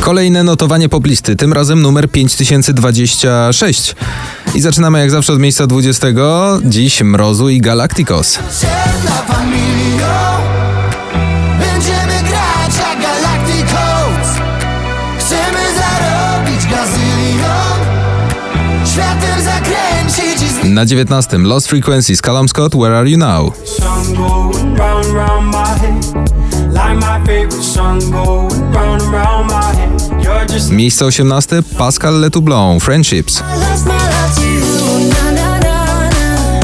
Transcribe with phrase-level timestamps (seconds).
[0.00, 3.94] Kolejne notowanie poplisty, tym razem numer 5026.
[4.54, 6.06] I zaczynamy jak zawsze od miejsca 20.
[6.64, 8.38] Dziś Mrozu i Galacticos.
[20.64, 21.38] Na 19.
[21.38, 23.52] Lost Frequencies, Callum Scott, Where Are You Now?
[30.70, 31.62] Miejsce 18.
[31.76, 33.40] Pascal Letoublon, Friendships.
[33.40, 33.46] Na
[35.32, 36.60] na na na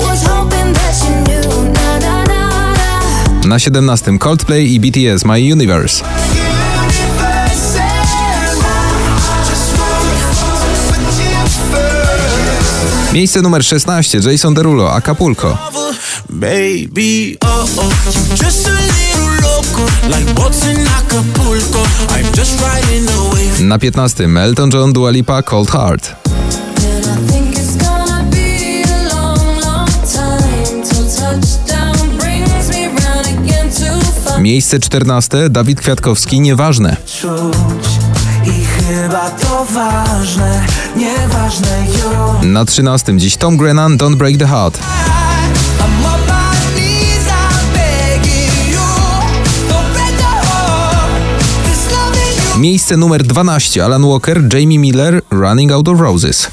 [0.00, 2.72] Was hoping that you knew, na na na
[3.42, 4.18] na Na 17.
[4.18, 6.04] Coldplay i BTS, My Universe.
[13.12, 14.20] Miejsce numer 16.
[14.20, 15.58] Jason Derulo, Acapulco.
[16.30, 17.90] Baby, oh oh,
[18.36, 21.82] just a little loco, like boats in Acapulco.
[22.10, 23.64] I'm just riding the wave.
[23.64, 24.36] Na 15.
[24.36, 26.16] Elton John, Dua Lipa, Cold Heart.
[34.38, 35.50] Miejsce 14.
[35.50, 36.96] Dawid Kwiatkowski, Nieważne.
[38.44, 42.46] I chyba to ważne, nieważne już.
[42.46, 43.18] Na 13.
[43.18, 44.78] Dziś Tom Grennan, Don't Break the Heart.
[52.58, 53.84] Miejsce numer 12.
[53.84, 56.50] Alan Walker, Jamie Miller, Running Out of Roses.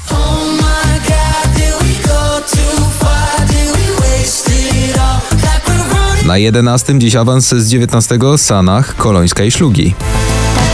[6.26, 6.98] Na 11.
[6.98, 8.18] Dziś awans z 19.
[8.36, 9.94] Sanach, Kolońska i Szlugi.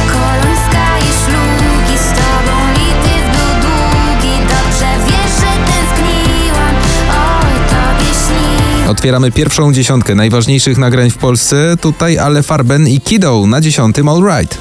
[0.07, 6.75] Kolońska i szlugi z tobą lity w długi Dobrze wiesz, że tęskniłam,
[7.11, 11.77] oj tobie śni Otwieramy pierwszą dziesiątkę najważniejszych nagrań w Polsce.
[11.81, 14.59] Tutaj Ale Farben i Kido na dziesiątym All Right.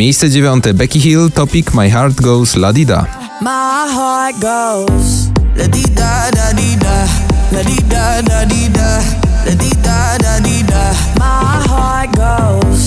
[0.00, 3.06] Miejsce dziewiąte Becky Hill, Topic My Heart Goes La Dida.
[3.40, 7.06] My heart goes la di da da di da,
[7.52, 8.98] la di da da di da,
[9.46, 10.92] la di da da di da.
[11.16, 12.80] My heart goes.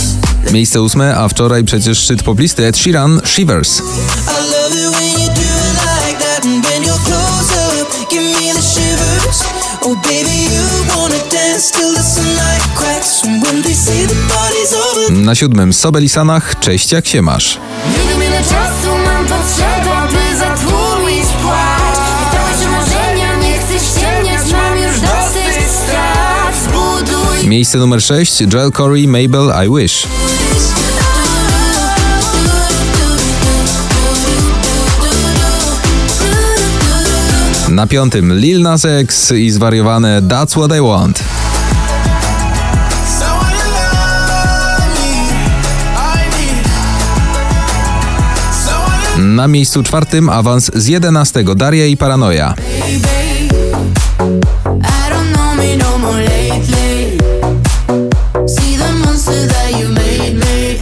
[0.51, 3.81] Miejsce ósme, a wczoraj przecież szczyt poplisty Ed Sheeran, Shivers.
[9.85, 12.32] Oh baby, you wanna dance till the sunlight
[15.09, 17.59] Na siódmym Sobel i Sanach, Cześć jak się masz.
[17.91, 21.97] Nie wiem ile czasu mam potrzeba, by zatłumić płacz
[22.31, 29.07] Dość marzenia, nie chcę ściemniać, mam już dosyć strat Zbuduj Miejsce numer sześć Joel Corey,
[29.07, 30.07] Mabel, I Wish.
[37.69, 41.23] Na piątym Lil Nas X i zwariowane That's What I Want.
[49.23, 52.53] Na miejscu czwartym awans z 11 Daria i Paranoja.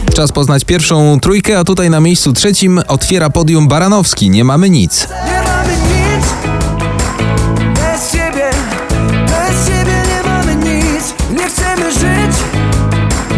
[0.06, 0.14] No.
[0.14, 4.30] Czas poznać pierwszą trójkę, a tutaj na miejscu trzecim otwiera podium Baranowski.
[4.30, 5.08] Nie mamy nic.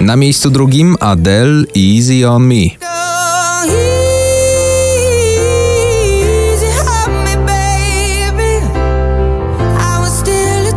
[0.01, 2.94] Na miejscu drugim Adele, Easy on Me.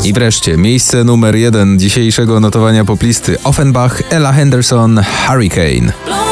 [0.07, 6.26] I wreszcie miejsce numer jeden dzisiejszego notowania poplisty Offenbach, Ella Henderson, Hurricane.